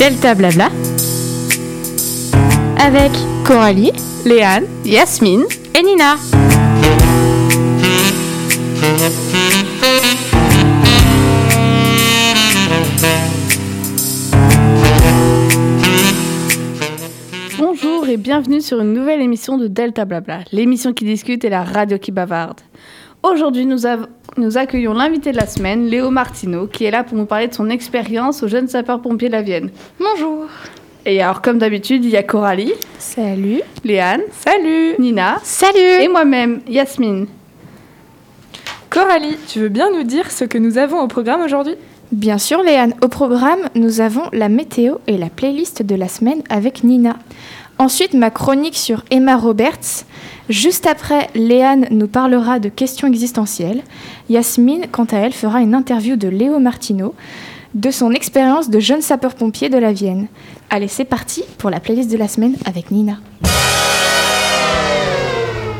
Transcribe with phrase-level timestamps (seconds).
[0.00, 0.70] Delta Blabla
[2.78, 3.12] avec
[3.44, 3.92] Coralie,
[4.24, 5.44] Léane, Yasmine
[5.78, 6.16] et Nina.
[17.58, 21.62] Bonjour et bienvenue sur une nouvelle émission de Delta Blabla, l'émission qui discute et la
[21.62, 22.60] radio qui bavarde.
[23.22, 23.80] Aujourd'hui, nous,
[24.38, 27.54] nous accueillons l'invité de la semaine, Léo Martineau, qui est là pour nous parler de
[27.54, 29.70] son expérience aux jeunes sapeurs-pompiers de la Vienne.
[29.98, 30.46] Bonjour.
[31.04, 32.72] Et alors, comme d'habitude, il y a Coralie.
[32.98, 33.60] Salut.
[33.84, 34.22] Léane.
[34.32, 34.94] Salut.
[34.98, 35.38] Nina.
[35.42, 36.02] Salut.
[36.02, 37.26] Et moi-même, Yasmine.
[38.88, 41.74] Coralie, tu veux bien nous dire ce que nous avons au programme aujourd'hui?
[42.12, 42.94] Bien sûr, Léane.
[43.02, 47.16] Au programme, nous avons la météo et la playlist de la semaine avec Nina.
[47.80, 50.04] Ensuite, ma chronique sur Emma Roberts.
[50.50, 53.80] Juste après, Léane nous parlera de questions existentielles.
[54.28, 57.14] Yasmine, quant à elle, fera une interview de Léo Martineau
[57.72, 60.26] de son expérience de jeune sapeur-pompier de la Vienne.
[60.68, 63.16] Allez, c'est parti pour la playlist de la semaine avec Nina.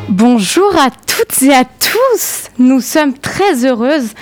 [0.09, 2.49] Bonjour à toutes et à tous.
[2.59, 4.15] Nous sommes très heureuses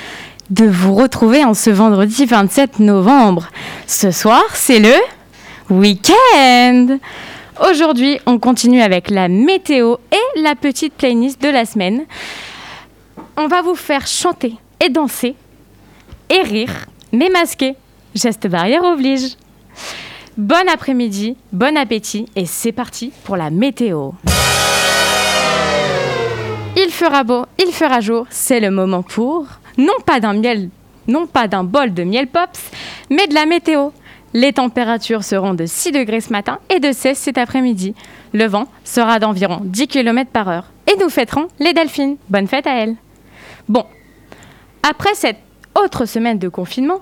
[0.50, 3.50] de vous retrouver en ce vendredi 27 novembre.
[3.86, 4.94] Ce soir, c'est le
[5.70, 6.98] week-end.
[7.60, 12.04] Aujourd'hui, on continue avec la météo et la petite playlist de la semaine.
[13.36, 15.34] On va vous faire chanter et danser
[16.30, 17.74] et rire, mais masquer.
[18.14, 19.36] Geste barrière oblige.
[20.36, 24.12] Bon après-midi, bon appétit et c'est parti pour la météo.
[26.76, 29.46] Il fera beau, il fera jour, c'est le moment pour
[29.78, 30.70] non pas d'un miel,
[31.08, 32.70] non pas d'un bol de miel pops,
[33.10, 33.90] mais de la météo.
[34.34, 37.94] Les températures seront de 6 degrés ce matin et de 16 cet après-midi.
[38.32, 40.72] Le vent sera d'environ 10 km par heure.
[40.86, 42.16] Et nous fêterons les delphines.
[42.28, 42.96] Bonne fête à elles.
[43.68, 43.84] Bon,
[44.82, 45.38] après cette
[45.74, 47.00] autre semaine de confinement,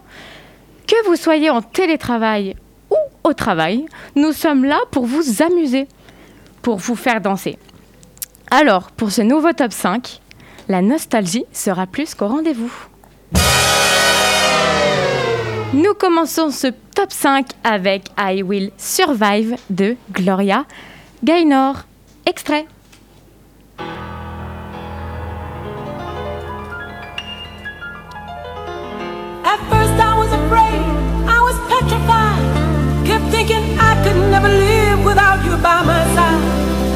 [0.86, 2.54] que vous soyez en télétravail
[2.90, 5.88] ou au travail, nous sommes là pour vous amuser,
[6.62, 7.58] pour vous faire danser.
[8.50, 10.20] Alors, pour ce nouveau top 5,
[10.68, 12.72] la nostalgie sera plus qu'au rendez-vous.
[15.76, 20.64] Nous commençons ce top 5 avec I Will Survive de Gloria
[21.22, 21.84] Gaynor.
[22.24, 22.66] Extrait.
[29.44, 30.80] At first I was afraid,
[31.28, 32.40] I was petrified.
[33.04, 36.40] Kept thinking I could never live without you by my side.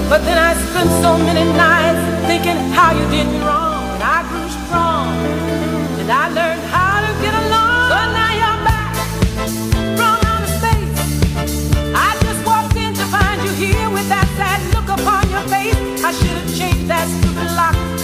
[0.08, 3.84] But then I spent so many nights thinking how you did me wrong.
[4.00, 5.08] I grew strong,
[6.00, 6.50] and I learned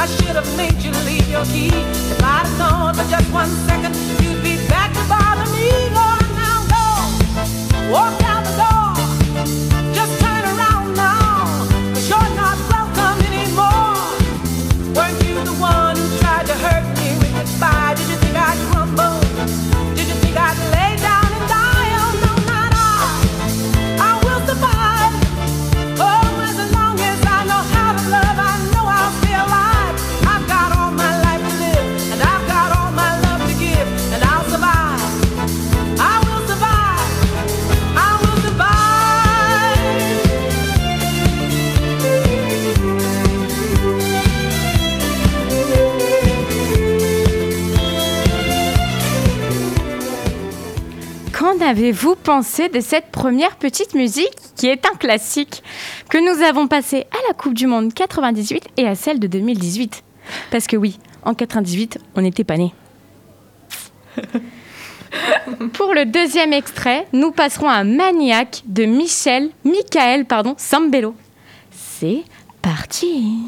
[0.06, 1.66] I should have made you leave your key.
[1.66, 5.66] If I'd have known for just one second, you'd be back to bother me.
[5.90, 7.90] Lord, now go.
[7.90, 8.25] Walk
[51.66, 55.64] avez-vous pensé de cette première petite musique qui est un classique
[56.08, 60.04] que nous avons passé à la Coupe du Monde 98 et à celle de 2018
[60.52, 62.72] Parce que oui, en 98, on n'était pas nés.
[65.72, 71.16] Pour le deuxième extrait, nous passerons à Maniac de Michel, Michael pardon, Sambello.
[71.72, 72.22] C'est
[72.62, 73.42] parti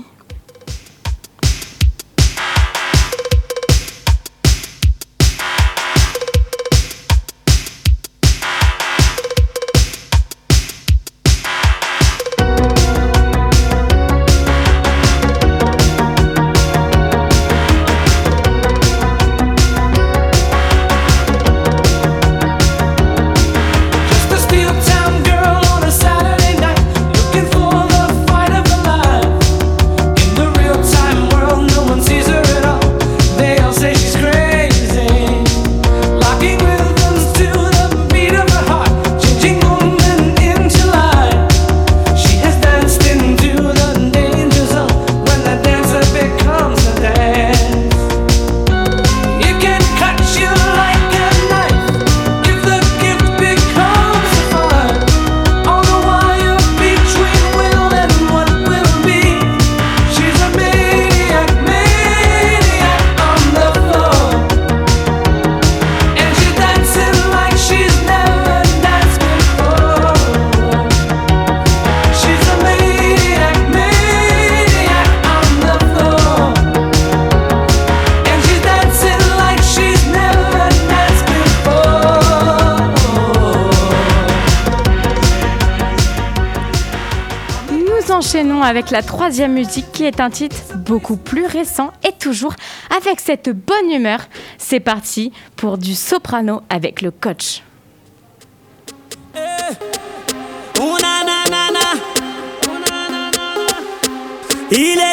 [88.68, 92.54] avec la troisième musique qui est un titre beaucoup plus récent et toujours
[92.94, 94.20] avec cette bonne humeur.
[94.58, 97.62] C'est parti pour du soprano avec le coach.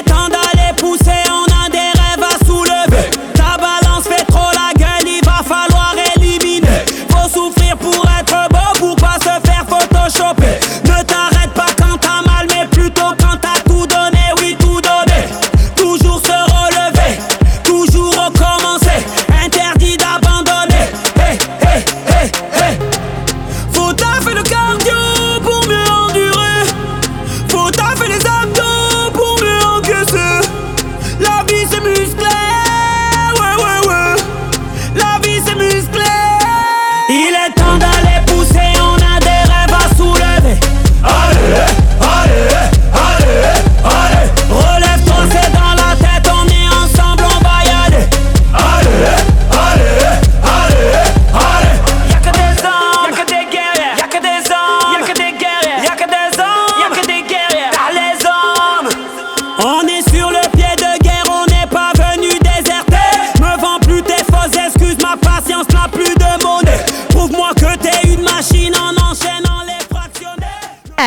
[0.05, 0.44] Temps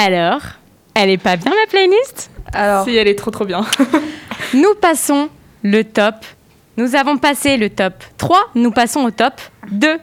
[0.08, 0.40] Alors,
[0.94, 2.30] elle est pas bien ma playlist?
[2.54, 3.66] Alors, Si, elle est trop trop bien.
[4.54, 5.28] Nous passons
[5.62, 6.14] le top.
[6.78, 9.34] Nous avons passé le top 3, nous passons au top
[9.70, 9.98] 2.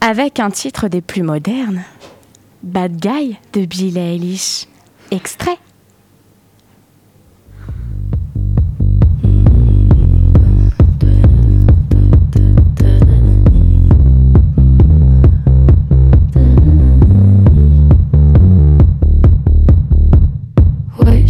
[0.00, 1.84] Avec un titre des plus modernes.
[2.62, 4.66] Bad Guy de Billie Eilish.
[5.10, 5.58] Extrait.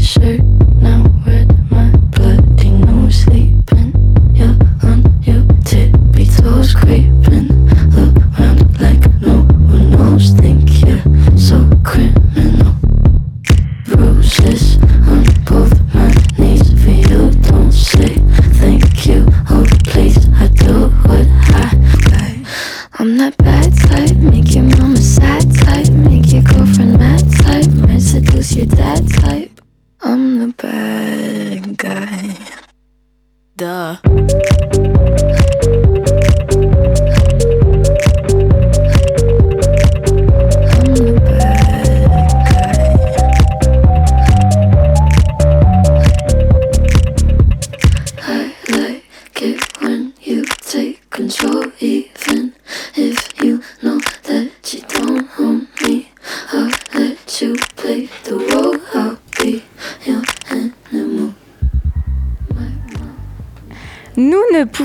[0.06, 0.40] Shirt,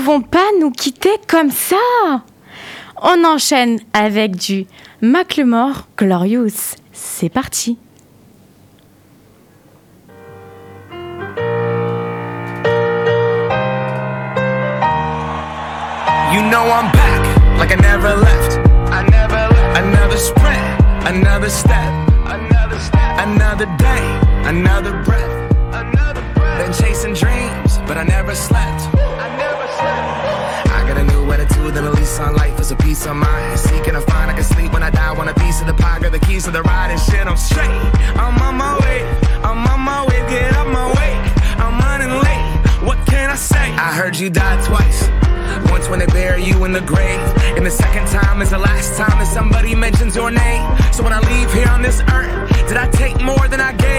[0.02, 1.76] pouvons pas nous quitter comme ça.
[3.00, 4.66] On enchaîne avec du
[5.00, 6.74] Macklemore Glorious.
[6.92, 7.78] C'est parti.
[16.32, 18.58] You know I'm back, like I never left.
[18.90, 19.78] I never left.
[19.78, 21.92] Another sprint, another step,
[22.26, 26.58] another step, another day, another breath, another breath.
[26.58, 28.88] Been chasing dreams, but I never slept.
[31.72, 33.58] New attitude and a lease on life is a peace of mind.
[33.58, 35.12] Seeking to find I can sleep when I die.
[35.12, 37.26] Want a piece of the pie, got the keys to the ride and shit.
[37.26, 37.70] I'm straight.
[38.16, 39.02] I'm on my way.
[39.42, 40.20] I'm on my way.
[40.28, 41.12] Get up my way.
[41.58, 42.86] I'm running late.
[42.86, 43.72] What can I say?
[43.76, 45.08] I heard you die twice.
[45.70, 47.20] Once when they bury you in the grave,
[47.56, 50.64] and the second time is the last time that somebody mentions your name.
[50.92, 52.32] So when I leave here on this earth,
[52.68, 53.91] did I take more than I gave?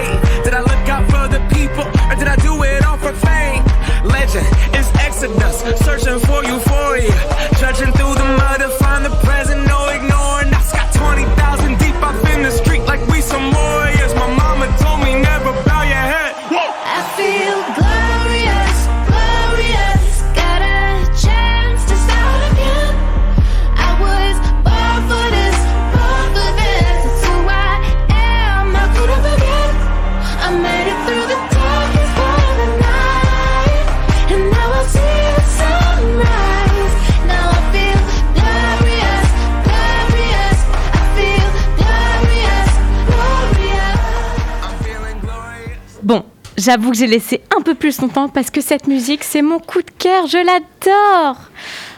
[46.64, 49.82] J'avoue que j'ai laissé un peu plus longtemps parce que cette musique, c'est mon coup
[49.82, 51.38] de cœur, je l'adore.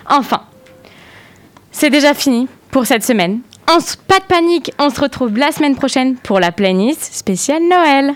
[0.10, 0.42] Enfin,
[1.72, 3.42] c'est déjà fini pour cette semaine.
[4.08, 8.16] Pas de panique, on se retrouve la semaine prochaine pour la playlist spéciale Noël.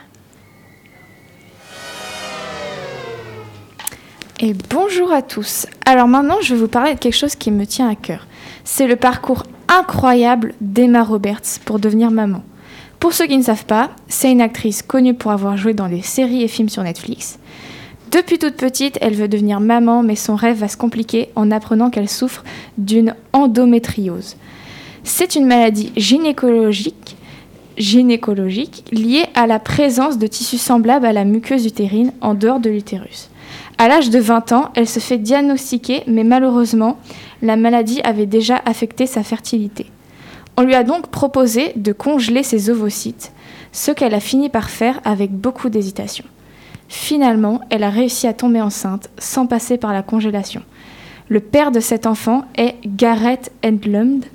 [4.40, 5.68] Et bonjour à tous.
[5.86, 8.26] Alors maintenant, je vais vous parler de quelque chose qui me tient à cœur.
[8.64, 12.42] C'est le parcours incroyable d'Emma Roberts pour devenir maman.
[13.00, 16.02] Pour ceux qui ne savent pas, c'est une actrice connue pour avoir joué dans des
[16.02, 17.40] séries et films sur Netflix.
[18.12, 21.92] Depuis toute petite, elle veut devenir maman, mais son rêve va se compliquer en apprenant
[21.92, 22.44] qu'elle souffre
[22.78, 24.36] d'une endométriose.
[25.04, 27.16] C'est une maladie gynécologique,
[28.92, 33.30] liée à la présence de tissus semblables à la muqueuse utérine en dehors de l'utérus.
[33.78, 36.98] À l'âge de 20 ans, elle se fait diagnostiquer, mais malheureusement,
[37.42, 39.86] la maladie avait déjà affecté sa fertilité.
[40.60, 43.32] On lui a donc proposé de congeler ses ovocytes,
[43.72, 46.26] ce qu'elle a fini par faire avec beaucoup d'hésitation.
[46.90, 50.62] Finalement, elle a réussi à tomber enceinte sans passer par la congélation.
[51.30, 54.26] Le père de cet enfant est Gareth Edlund.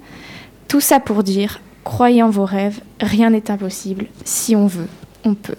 [0.67, 4.07] Tout ça pour dire, croyez en vos rêves, rien n'est impossible.
[4.25, 4.89] Si on veut,
[5.27, 5.57] on peut.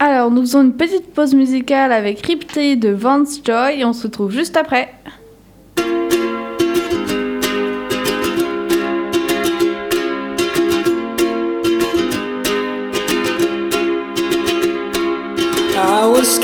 [0.00, 4.32] Alors, nous faisons une petite pause musicale avec Riptide de Vance Joy on se retrouve
[4.32, 4.92] juste après.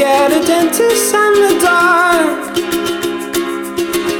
[0.00, 2.56] Scared of dentists and the dark.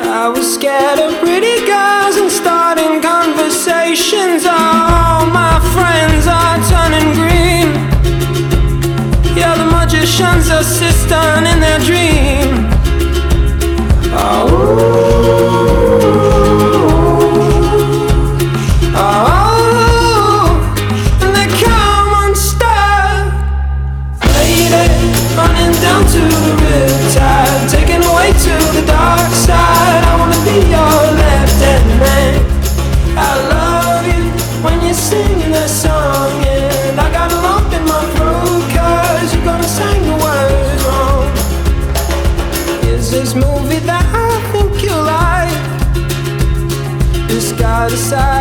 [0.05, 4.45] I was scared of pretty girls and starting conversations.
[4.45, 7.69] All my friends are turning green.
[9.35, 12.69] Yeah, the magician's assistant in their dream.
[14.13, 15.60] Oh,
[43.11, 45.51] This movie that I think you like.
[47.29, 48.40] It's got a side.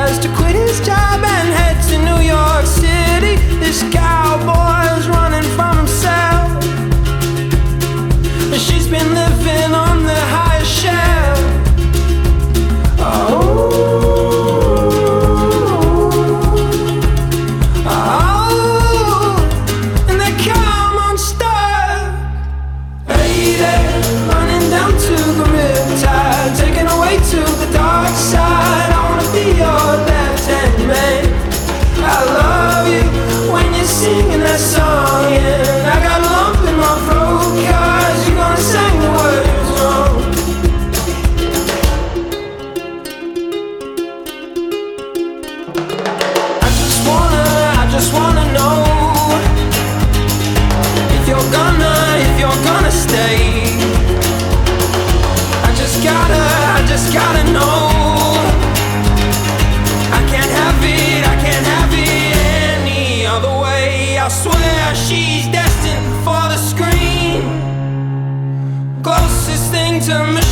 [65.10, 67.42] She's destined for the screen.
[69.02, 70.49] Closest thing to Michelle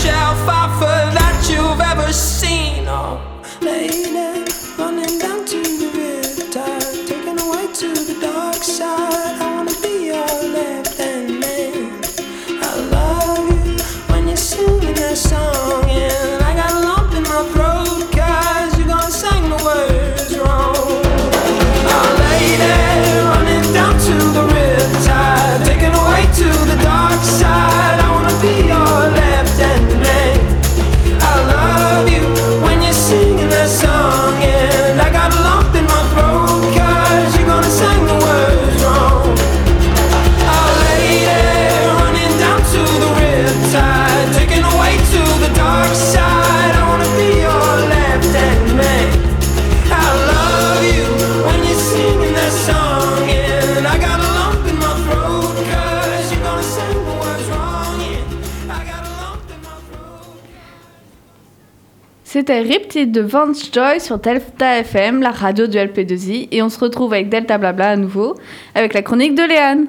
[62.58, 66.80] C'était Riptide de Vance Joy sur Delta FM, la radio du LP2I, et on se
[66.80, 68.36] retrouve avec Delta Blabla à nouveau,
[68.74, 69.86] avec la chronique de Léane.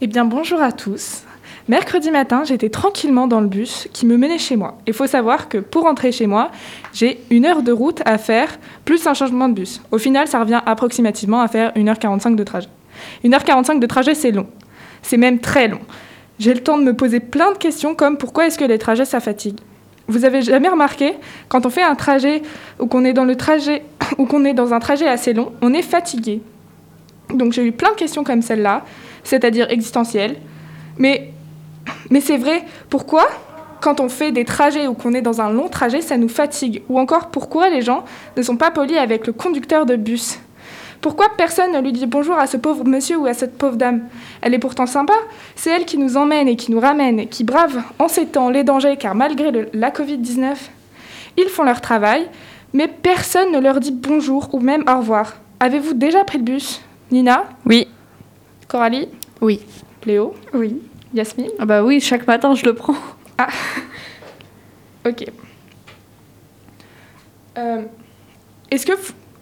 [0.00, 1.24] Eh bien, bonjour à tous.
[1.66, 4.78] Mercredi matin, j'étais tranquillement dans le bus qui me menait chez moi.
[4.86, 6.52] Il faut savoir que pour rentrer chez moi,
[6.92, 9.80] j'ai une heure de route à faire, plus un changement de bus.
[9.90, 12.68] Au final, ça revient approximativement à faire 1h45 de trajet.
[13.24, 14.46] 1h45 de trajet, c'est long.
[15.02, 15.80] C'est même très long.
[16.38, 19.04] J'ai le temps de me poser plein de questions comme pourquoi est-ce que les trajets,
[19.04, 19.58] ça fatigue?
[20.06, 21.14] Vous avez jamais remarqué,
[21.48, 22.42] quand on fait un trajet
[22.78, 23.82] ou qu'on est dans le trajet
[24.18, 26.42] ou qu'on est dans un trajet assez long, on est fatigué.
[27.32, 28.84] Donc j'ai eu plein de questions comme celle-là,
[29.22, 30.36] c'est-à-dire existentielles.
[30.98, 31.32] Mais,
[32.10, 33.26] mais c'est vrai, pourquoi
[33.80, 36.82] quand on fait des trajets ou qu'on est dans un long trajet, ça nous fatigue?
[36.88, 38.04] Ou encore, pourquoi les gens
[38.36, 40.38] ne sont pas polis avec le conducteur de bus?
[41.04, 44.08] Pourquoi personne ne lui dit bonjour à ce pauvre monsieur ou à cette pauvre dame?
[44.40, 45.12] Elle est pourtant sympa,
[45.54, 48.48] c'est elle qui nous emmène et qui nous ramène, et qui brave en ces temps
[48.48, 50.56] les dangers, car malgré le- la Covid-19,
[51.36, 52.26] ils font leur travail,
[52.72, 55.34] mais personne ne leur dit bonjour ou même au revoir.
[55.60, 56.80] Avez-vous déjà pris le bus?
[57.10, 57.44] Nina?
[57.66, 57.86] Oui.
[58.66, 59.08] Coralie?
[59.42, 59.60] Oui.
[60.06, 60.32] Léo?
[60.54, 60.80] Oui.
[61.12, 61.50] Yasmine?
[61.58, 62.96] Ah bah oui, chaque matin je le prends.
[65.06, 65.26] Ok.
[67.58, 67.82] Euh,
[68.70, 68.92] Est-ce que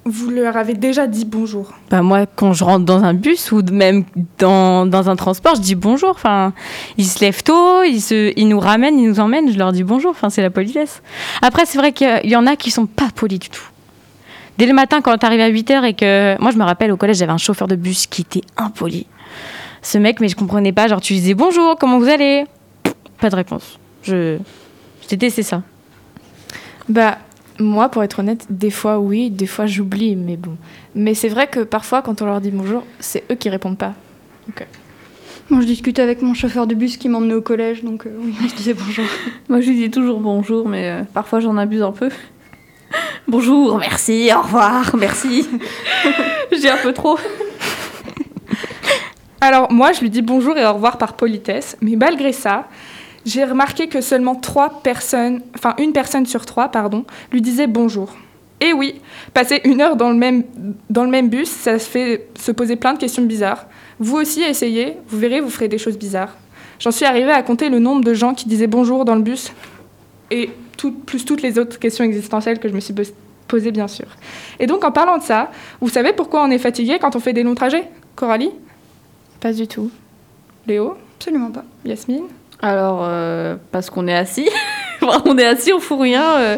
[0.05, 3.63] vous leur avez déjà dit bonjour Bah moi, quand je rentre dans un bus ou
[3.63, 4.05] de- même
[4.39, 6.11] dans, dans un transport, je dis bonjour.
[6.11, 6.53] Enfin,
[6.99, 9.85] ils se lèvent tôt, ils, se, ils nous ramènent, ils nous emmènent, je leur dis
[9.85, 10.11] bonjour.
[10.11, 11.03] Enfin, c'est la politesse.
[11.41, 13.63] Après, c'est vrai qu'il y en a qui sont pas polis du tout.
[14.59, 16.37] Dès le matin, quand tu arrives à 8h et que...
[16.41, 19.07] Moi, je me rappelle, au collège, j'avais un chauffeur de bus qui était impoli.
[19.83, 20.89] Ce mec, mais je comprenais pas.
[20.89, 22.45] Genre, tu lui disais bonjour, comment vous allez?
[23.21, 23.79] Pas de réponse.
[24.03, 24.37] Je...
[25.03, 25.63] Je détestais ça.
[26.89, 27.19] Bah,
[27.59, 30.57] moi, pour être honnête, des fois oui, des fois j'oublie, mais bon.
[30.95, 33.95] Mais c'est vrai que parfois, quand on leur dit bonjour, c'est eux qui répondent pas.
[35.51, 38.35] Moi, je discutais avec mon chauffeur de bus qui m'emmenait au collège, donc euh, oui,
[38.49, 39.05] je disais bonjour.
[39.49, 42.09] Moi je lui dis toujours bonjour, mais euh, parfois j'en abuse un peu.
[43.29, 45.47] bonjour, merci, au revoir, merci.
[46.53, 47.19] dis un peu trop.
[49.43, 52.69] Alors, moi, je lui dis bonjour et au revoir par politesse, mais malgré ça,
[53.25, 58.15] j'ai remarqué que seulement trois personnes, enfin une personne sur trois, pardon, lui disait bonjour.
[58.61, 59.01] Et oui,
[59.35, 60.45] passer une heure dans le même,
[60.89, 63.67] dans le même bus, ça se fait se poser plein de questions bizarres.
[63.99, 66.37] Vous aussi, essayez, vous verrez, vous ferez des choses bizarres.
[66.79, 69.53] J'en suis arrivée à compter le nombre de gens qui disaient bonjour dans le bus,
[70.31, 73.13] et tout- plus toutes les autres questions existentielles que je me suis pos-
[73.49, 74.07] posées, bien sûr.
[74.61, 77.33] Et donc, en parlant de ça, vous savez pourquoi on est fatigué quand on fait
[77.33, 77.89] des longs trajets?
[78.17, 78.51] Coralie?
[79.41, 79.91] Pas du tout.
[80.67, 80.95] Léo?
[81.19, 81.65] Absolument pas.
[81.85, 82.25] Yasmine?
[82.63, 84.49] Alors, euh, parce qu'on est assis.
[85.27, 86.23] On est assis, on fout rien.
[86.39, 86.57] euh,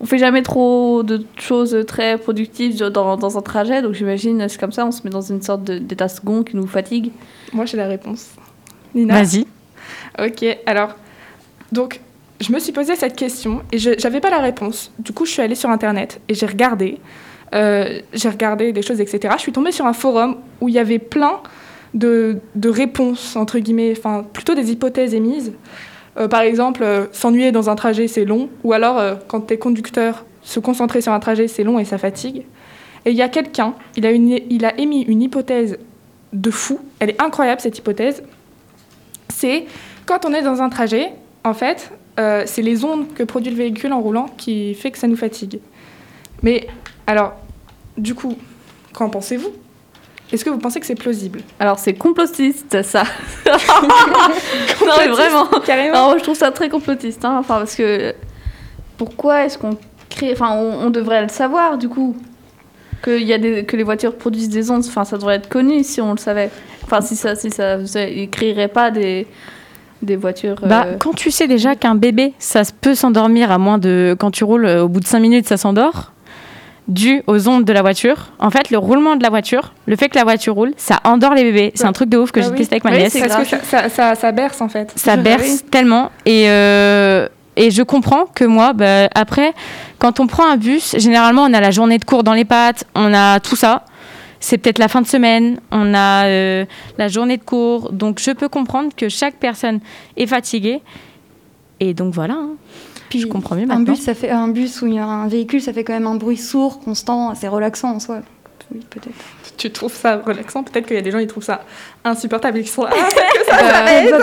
[0.00, 4.58] on fait jamais trop de choses très productives dans, dans un trajet, donc j'imagine c'est
[4.58, 7.12] comme ça, on se met dans une sorte d'état second qui nous fatigue.
[7.52, 8.30] Moi, j'ai la réponse.
[8.92, 9.22] Nina?
[9.22, 9.46] Vas-y.
[10.20, 10.96] Ok, alors,
[11.70, 12.00] donc,
[12.40, 14.90] je me suis posé cette question et je n'avais pas la réponse.
[14.98, 16.98] Du coup, je suis allée sur Internet et j'ai regardé.
[17.54, 19.34] euh, j'ai regardé des choses, etc.
[19.36, 21.38] Je suis tombée sur un forum où il y avait plein
[21.94, 25.52] de, réponses, entre guillemets, enfin, plutôt des hypothèses émises.
[26.18, 28.48] Euh, par exemple, euh, s'ennuyer dans un trajet, c'est long.
[28.64, 31.84] Ou alors, euh, quand tu es conducteur, se concentrer sur un trajet, c'est long et
[31.84, 32.44] ça fatigue.
[33.04, 35.78] Et il y a quelqu'un, il, a il a émis une hypothèse
[36.32, 36.80] de fou.
[36.98, 38.22] Elle est incroyable, cette hypothèse.
[39.28, 39.66] C'est
[40.06, 41.12] quand on est dans un trajet,
[41.44, 45.06] en fait, c'est les ondes que produit le véhicule en roulant qui fait que ça
[45.06, 45.60] nous fatigue.
[46.42, 46.66] Mais
[47.06, 47.34] alors,
[47.96, 48.36] du coup,
[48.92, 49.52] qu'en pensez-vous?
[50.32, 53.04] Est-ce que vous pensez que c'est plausible Alors, c'est complotiste, ça.
[53.46, 55.46] non, mais vraiment.
[55.64, 55.94] Carrément.
[55.94, 57.24] Alors, je trouve ça très complotiste.
[57.24, 57.36] hein.
[57.38, 58.14] Enfin, parce que
[58.96, 59.76] pourquoi est-ce qu'on
[60.10, 60.32] crée.
[60.32, 62.16] Enfin, on, on devrait le savoir, du coup.
[63.02, 64.84] Que, y a des, que les voitures produisent des ondes.
[64.86, 66.50] Enfin, ça devrait être connu si on le savait.
[66.84, 67.34] Enfin, si ça.
[67.36, 67.76] Si ça
[68.08, 69.26] ils créeraient pas des,
[70.02, 70.56] des voitures.
[70.64, 74.16] euh, Bah, quand tu sais déjà qu'un bébé, ça peut s'endormir à moins de.
[74.18, 76.12] Quand tu roules, euh, au bout de 5 minutes, ça s'endort,
[76.88, 78.28] dû aux ondes de la voiture.
[78.38, 81.34] En fait, le roulement de la voiture, le fait que la voiture roule, ça endort
[81.34, 81.72] les bébés.
[81.74, 82.56] C'est un truc de ouf que Ah j'ai oui.
[82.58, 83.12] testé avec ma Oui, nièce.
[83.12, 84.92] c'est Parce que ça, ça, ça- ça berce en fait.
[84.94, 86.10] Ça Je- berce tellement.
[86.26, 89.52] Et, euh, et je comprends que moi, bah, après,
[89.98, 92.84] quand on prend un bus, généralement, on a la journée de cours dans les pattes,
[92.94, 93.84] on a tout ça.
[94.38, 96.64] C'est peut-être la fin de semaine, on a euh,
[96.98, 97.90] la journée de cours.
[97.92, 99.80] Donc, je peux comprendre que chaque personne
[100.16, 100.82] est fatiguée.
[101.80, 102.34] Et donc, voilà.
[102.34, 102.50] hein.
[103.16, 105.28] Puis, Je comprends mieux un bus, ça fait un bus ou il y a un
[105.28, 108.20] véhicule, ça fait quand même un bruit sourd, constant, c'est relaxant en soi.
[108.74, 109.14] Oui, peut-être.
[109.56, 110.62] Tu trouves ça relaxant?
[110.64, 111.62] Peut-être qu'il y a des gens qui trouvent ça
[112.04, 112.90] insupportable et qui sont là.
[113.48, 114.18] Ah, bah, moi,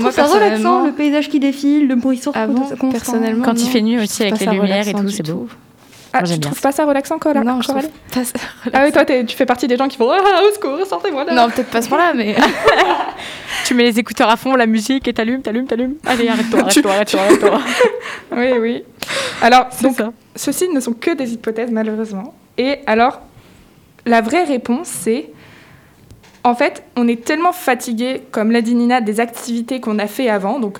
[0.00, 2.88] moi, ça relaxant, personnellement- le paysage qui défile, le bruit sourd Ah bon, constant.
[2.90, 5.48] personnellement, Quand il fait nuit aussi avec les ça lumières et relaxant tout, c'est beau.
[6.16, 8.38] Ah, Moi, tu bien pas ça relaxant, Cora Non, je trouve pas ça
[8.72, 11.34] Ah oui, toi, tu fais partie des gens qui font Ah, au secours, sortez-moi là
[11.34, 12.36] Non, peut-être pas ce moment-là, mais.
[13.64, 15.94] Tu mets les écouteurs à fond, la musique, et t'allumes, t'allumes, t'allumes.
[16.06, 17.60] Allez, arrête-toi, arrête-toi, arrête-toi, arrête-toi.
[18.32, 18.84] Oui, oui.
[19.42, 20.12] Alors, donc, ça.
[20.36, 22.34] ceci ne sont que des hypothèses, malheureusement.
[22.58, 23.20] Et alors,
[24.06, 25.30] la vraie réponse, c'est
[26.44, 30.28] en fait, on est tellement fatigué, comme l'a dit Nina, des activités qu'on a fait
[30.28, 30.78] avant, donc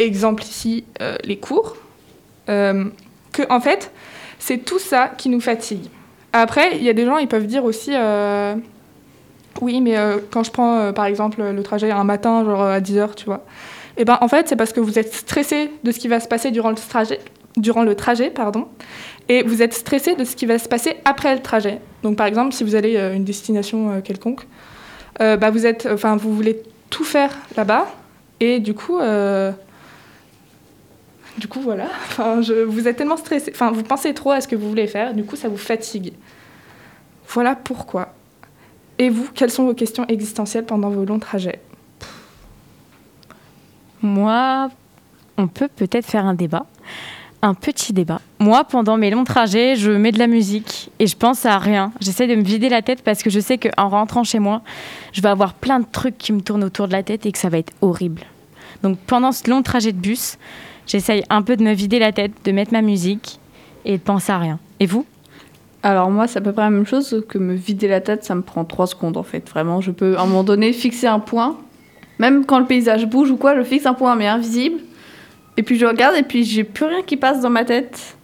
[0.00, 1.76] exemple ici, euh, les cours,
[2.48, 2.86] euh,
[3.32, 3.92] que en fait,
[4.38, 5.88] c'est tout ça qui nous fatigue.
[6.32, 8.54] Après, il y a des gens, ils peuvent dire aussi, euh,
[9.62, 12.80] oui, mais euh, quand je prends euh, par exemple le trajet un matin, genre à
[12.80, 13.44] 10h, tu vois,
[13.96, 16.28] et ben en fait, c'est parce que vous êtes stressé de ce qui va se
[16.28, 17.20] passer durant le trajet,
[17.56, 18.68] durant le trajet, pardon,
[19.28, 21.80] et vous êtes stressé de ce qui va se passer après le trajet.
[22.02, 24.46] Donc par exemple, si vous allez à une destination quelconque,
[25.18, 27.86] bah, vous êtes, vous voulez tout faire là-bas,
[28.40, 28.98] Et du coup,
[31.38, 31.86] du coup voilà.
[32.06, 33.50] Enfin, je, vous êtes tellement stressé.
[33.54, 35.14] Enfin, vous pensez trop à ce que vous voulez faire.
[35.14, 36.12] Du coup, ça vous fatigue.
[37.28, 38.14] Voilà pourquoi.
[38.98, 41.60] Et vous, quelles sont vos questions existentielles pendant vos longs trajets?
[44.00, 44.70] Moi,
[45.36, 46.66] on peut peut-être faire un débat.
[47.42, 48.20] Un petit débat.
[48.38, 51.92] Moi, pendant mes longs trajets, je mets de la musique et je pense à rien.
[52.00, 54.62] J'essaie de me vider la tête parce que je sais qu'en rentrant chez moi,
[55.12, 57.38] je vais avoir plein de trucs qui me tournent autour de la tête et que
[57.38, 58.22] ça va être horrible.
[58.82, 60.38] Donc pendant ce long trajet de bus,
[60.86, 63.38] j'essaye un peu de me vider la tête, de mettre ma musique
[63.84, 64.58] et de penser à rien.
[64.80, 65.04] Et vous?
[65.82, 68.34] Alors moi, c'est à peu près la même chose que me vider la tête, ça
[68.34, 69.48] me prend 3 secondes en fait.
[69.48, 71.56] Vraiment, je peux à un moment donné fixer un point.
[72.18, 74.80] Même quand le paysage bouge ou quoi, je fixe un point mais invisible.
[75.56, 78.16] Et puis je regarde et puis j'ai plus rien qui passe dans ma tête.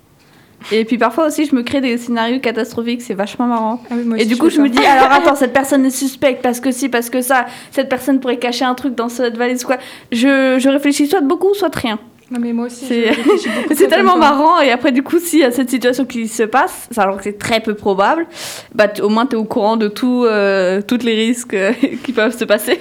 [0.71, 3.83] Et puis parfois aussi, je me crée des scénarios catastrophiques, c'est vachement marrant.
[3.91, 6.43] Ah oui, Et du je coup, je me dis, alors attends, cette personne est suspecte
[6.43, 9.65] parce que si, parce que ça, cette personne pourrait cacher un truc dans cette valise
[9.65, 9.79] ou quoi.
[10.13, 11.99] Je, je réfléchis soit beaucoup, soit rien.
[12.33, 12.87] Non, mais moi aussi.
[12.87, 16.89] C'est- tellement marrant et après du coup s'il y a cette situation qui se passe,
[16.97, 18.27] alors que c'est très peu probable,
[18.75, 21.73] bah t- au moins tu es au courant de tout, euh, tous les risques euh,
[22.05, 22.81] qui peuvent se passer.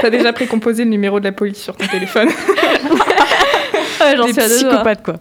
[0.00, 2.28] T'as déjà précomposé le numéro de la police sur ton téléphone.
[4.00, 4.68] Ouais, J'en Des suis à deux doigts.
[4.70, 5.14] psychopathes, quoi.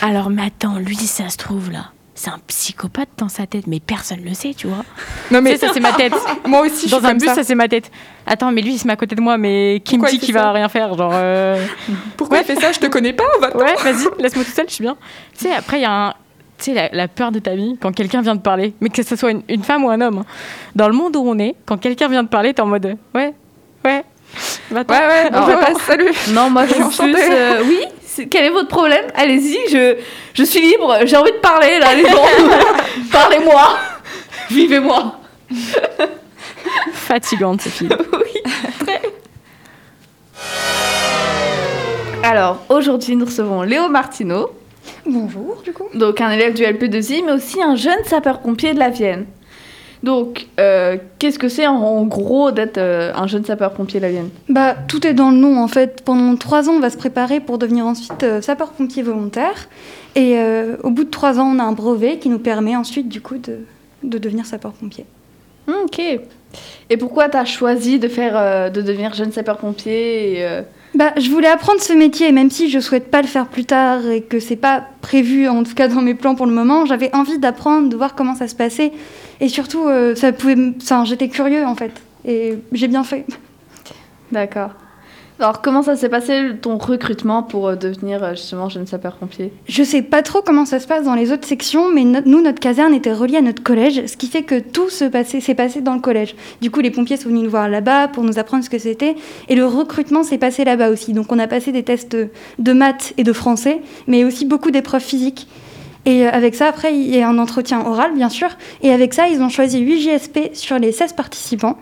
[0.00, 1.91] Alors, mais attends, lui, ça se trouve là.
[2.24, 4.84] C'est un psychopathe dans sa tête, mais personne le sait, tu vois.
[5.32, 6.12] Non, Mais ça, c'est ma tête.
[6.46, 7.34] moi aussi, je Dans suis un comme bus, ça.
[7.34, 7.90] ça, c'est ma tête.
[8.28, 10.24] Attends, mais lui, il se met à côté de moi, mais qui Pourquoi me dit
[10.24, 11.10] qu'il va rien faire Genre.
[11.12, 11.60] euh,
[12.16, 12.70] Pourquoi il fait ça?
[12.70, 14.96] Je te connais pas, on va Ouais, vas-y, laisse-moi tout seul, je suis bien.
[15.36, 16.10] Tu sais, après, il y a un.
[16.58, 19.02] Tu sais, la, la peur de ta vie, quand quelqu'un vient te parler, mais que
[19.02, 20.18] ce soit une, une femme ou un homme.
[20.18, 20.24] hein.
[20.76, 23.34] Dans le monde où on est, quand quelqu'un vient te parler, t'es en mode Ouais,
[23.84, 24.04] ouais.
[24.70, 24.94] Va-t'en.
[24.94, 26.08] Ouais, ouais, Alors, on passe, salut.
[26.30, 27.16] Non, moi je suis plus.
[27.32, 27.80] euh, oui,
[28.30, 29.96] quel est votre problème Allez-y, je,
[30.34, 32.24] je suis libre, j'ai envie de parler là, les gens.
[33.12, 33.76] Parlez-moi,
[34.50, 35.16] vivez-moi.
[36.92, 37.88] Fatigante, ces filles.
[42.22, 44.50] Alors aujourd'hui, nous recevons Léo Martineau,
[45.06, 45.88] Bonjour, du coup.
[45.94, 49.26] donc un élève du LP2I, mais aussi un jeune sapeur-pompier de la Vienne.
[50.02, 54.30] Donc, euh, qu'est-ce que c'est en, en gros d'être euh, un jeune sapeur-pompier la Vienne?
[54.48, 56.02] Bah, tout est dans le nom en fait.
[56.04, 59.68] Pendant trois ans, on va se préparer pour devenir ensuite euh, sapeur-pompier volontaire.
[60.14, 60.36] Et
[60.82, 63.38] au bout de trois ans, on a un brevet qui nous permet ensuite, du coup,
[63.38, 63.60] de,
[64.02, 65.06] de devenir sapeur-pompier.
[65.68, 66.00] Ok.
[66.90, 70.46] Et pourquoi t'as choisi de faire, de devenir jeune sapeur-pompier et,
[70.94, 74.06] Bah, je voulais apprendre ce métier, même si je souhaite pas le faire plus tard
[74.06, 76.84] et que c'est pas prévu, en tout cas dans mes plans pour le moment.
[76.84, 78.92] J'avais envie d'apprendre, de voir comment ça se passait,
[79.42, 81.92] et surtout, euh, ça pouvait, enfin, j'étais curieux en fait,
[82.24, 83.26] et j'ai bien fait.
[84.30, 84.70] D'accord.
[85.38, 89.52] Alors, comment ça s'est passé ton recrutement pour euh, devenir euh, justement jeune sapeur-pompier?
[89.66, 92.42] Je sais pas trop comment ça se passe dans les autres sections, mais no- nous,
[92.42, 95.94] notre caserne était reliée à notre collège, ce qui fait que tout s'est passé dans
[95.94, 96.36] le collège.
[96.60, 99.16] Du coup, les pompiers sont venus nous voir là-bas pour nous apprendre ce que c'était,
[99.48, 101.12] et le recrutement s'est passé là-bas aussi.
[101.12, 102.16] Donc, on a passé des tests
[102.58, 105.48] de maths et de français, mais aussi beaucoup d'épreuves physiques.
[106.04, 108.48] Et euh, avec ça, après, il y a un entretien oral, bien sûr.
[108.82, 111.78] Et avec ça, ils ont choisi 8 JSP sur les 16 participants.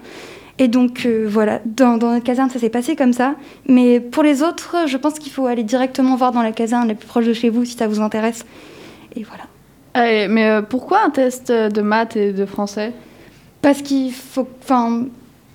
[0.59, 3.35] Et donc, euh, voilà, dans, dans notre caserne, ça s'est passé comme ça.
[3.66, 6.94] Mais pour les autres, je pense qu'il faut aller directement voir dans la caserne la
[6.94, 8.44] plus proche de chez vous si ça vous intéresse.
[9.16, 9.44] Et voilà.
[9.94, 12.92] Allez, Mais euh, pourquoi un test de maths et de français?
[13.62, 14.46] Parce qu'il faut.
[14.62, 15.06] Enfin,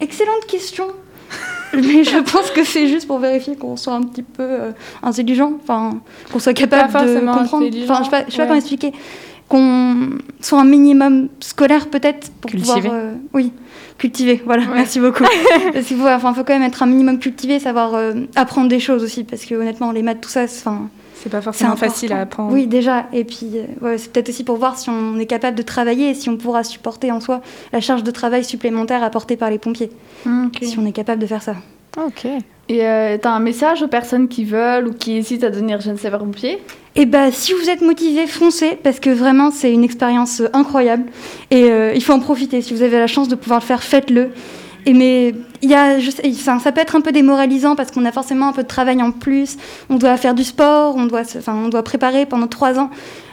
[0.01, 0.86] excellente question.
[1.74, 4.72] Mais je pense que c'est juste pour vérifier qu'on soit un petit peu euh,
[5.04, 6.00] intelligent, enfin,
[6.32, 7.66] qu'on soit capable Pas de comprendre.
[7.84, 8.94] Enfin, je sais pas, je sais pas comment expliquer.
[9.50, 10.10] Qu'on
[10.42, 12.78] soit un minimum scolaire peut-être pour pouvoir.
[12.94, 13.52] euh, oui,
[13.98, 14.42] cultiver.
[14.46, 15.24] Voilà, merci beaucoup.
[15.74, 18.80] parce qu'il faut, enfin, faut quand même être un minimum cultivé, savoir euh, apprendre des
[18.80, 20.90] choses aussi, parce que honnêtement, les maths, tout ça, c'est- enfin.
[21.21, 22.54] C'est pas forcément facile à apprendre.
[22.54, 23.08] Oui, déjà.
[23.13, 26.10] Et puis, euh, ouais, c'est peut-être aussi pour voir si on est capable de travailler
[26.10, 27.41] et si on pourra supporter en soi
[27.73, 29.91] la charge de travail supplémentaire apportée par les pompiers.
[30.62, 31.56] Si on est capable de faire ça.
[31.97, 32.28] Ok.
[32.67, 35.97] Et euh, t'as un message aux personnes qui veulent ou qui hésitent à devenir jeune
[35.97, 36.60] sapeur-pompier
[36.95, 41.04] Et bah, si vous êtes motivé, foncez parce que vraiment, c'est une expérience euh, incroyable
[41.51, 42.62] et euh, il faut en profiter.
[42.62, 44.32] Si vous avez la chance de pouvoir le faire, faites-le.
[44.88, 47.89] Et mais il y a, je sais, ça, ça peut être un peu démoralisant parce
[47.89, 49.58] qu'on a forcément un peu de travail en plus.
[49.89, 52.91] On doit faire du sport, on doit, se- enfin, on doit préparer pendant trois ans,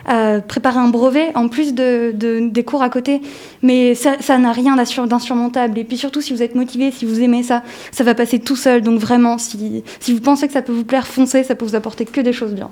[0.09, 3.21] euh, préparer un brevet en plus de, de- des cours à côté.
[3.61, 5.79] Mais ça ça n'a rien d'insurmontable.
[5.79, 8.57] Et puis surtout, si vous êtes motivé, si vous aimez ça, ça va passer tout
[8.57, 8.81] seul.
[8.81, 11.45] Donc vraiment, si, si vous pensez que ça peut vous plaire, foncez.
[11.45, 12.71] Ça peut vous apporter que des choses bien.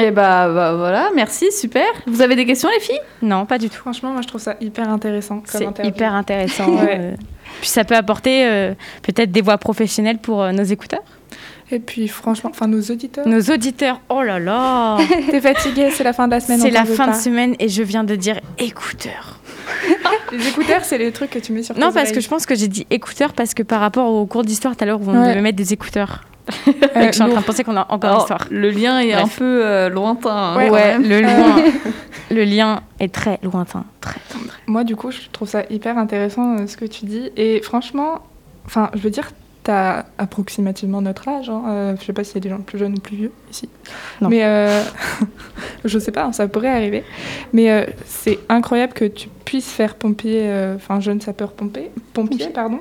[0.00, 1.82] Et bah, bah, voilà, merci, super.
[2.06, 3.00] Vous avez des questions les filles?
[3.22, 3.78] Non, pas du tout.
[3.78, 5.42] Franchement, moi, je trouve ça hyper intéressant.
[5.44, 6.66] C'est hyper intéressant.
[6.76, 7.14] Ouais.
[7.60, 11.02] Puis ça peut apporter euh, peut-être des voix professionnelles pour euh, nos écouteurs.
[11.70, 13.28] Et puis, franchement, enfin, nos auditeurs.
[13.28, 14.96] Nos auditeurs, oh là là
[15.30, 16.60] T'es fatigué, c'est la fin de la semaine.
[16.60, 19.40] C'est la fin de semaine et je viens de dire écouteurs.
[20.32, 22.44] Les écouteurs, c'est les trucs que tu mets sur tes Non, parce que je pense
[22.46, 25.08] que j'ai dit écouteurs parce que par rapport au cours d'histoire tout à l'heure où
[25.08, 25.28] on Ouais.
[25.30, 26.24] devait mettre des écouteurs.
[26.66, 28.46] je suis en train de penser qu'on a encore Alors, l'histoire.
[28.50, 29.24] le lien est Bref.
[29.24, 30.30] un peu euh, lointain.
[30.34, 31.56] hein, Ouais, le lien,
[32.30, 33.84] le lien est très lointain.
[34.00, 34.38] Très, très.
[34.66, 37.30] Moi, du coup, je trouve ça hyper intéressant euh, ce que tu dis.
[37.36, 38.20] Et franchement,
[38.66, 39.30] enfin, je veux dire,
[39.68, 41.50] t'as approximativement notre âge.
[41.50, 41.62] Hein.
[41.68, 43.68] Euh, je sais pas s'il y a des gens plus jeunes ou plus vieux ici.
[44.22, 44.30] Non.
[44.30, 44.82] Mais euh,
[45.84, 47.04] je sais pas, hein, ça pourrait arriver.
[47.52, 52.48] Mais euh, c'est incroyable que tu puisses faire pompier, euh, enfin, jeune sapeur pompier, pompier,
[52.48, 52.80] pardon.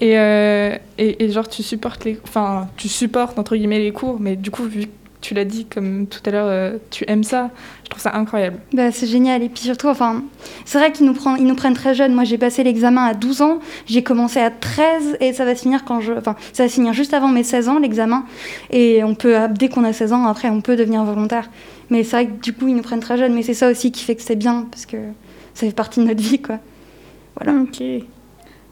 [0.00, 4.36] Et, et, et genre, tu supportes les, enfin, tu supportes entre guillemets les cours, mais
[4.36, 7.50] du coup, vu que tu l'as dit comme tout à l'heure, euh, tu aimes ça.
[7.84, 8.58] Je trouve ça incroyable.
[8.72, 9.42] Bah, c'est génial.
[9.42, 10.22] Et puis surtout, enfin,
[10.64, 12.14] c'est vrai qu'ils nous, prennent- ils nous prennent très jeunes.
[12.14, 13.58] Moi, j'ai passé l'examen à 12 ans.
[13.86, 16.74] J'ai commencé à 13 et ça va se finir quand je, enfin, ça va se
[16.74, 18.24] finir juste avant mes 16 ans, l'examen.
[18.70, 21.50] Et on peut, dès qu'on a 16 ans, après, on peut devenir volontaire.
[21.90, 23.34] Mais c'est vrai que du coup, ils nous prennent très jeunes.
[23.34, 24.96] Mais c'est ça aussi qui fait que c'est bien parce que
[25.54, 26.58] ça fait partie de notre vie, quoi.
[27.36, 27.58] Voilà.
[27.60, 27.82] Ok.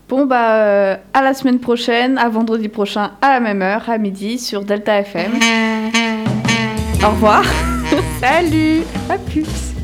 [0.08, 3.98] Bon, bah, euh, à la semaine prochaine, à vendredi prochain, à la même heure, à
[3.98, 5.32] midi, sur Delta FM.
[7.08, 7.42] Au revoir.
[8.20, 9.77] Salut, à plus.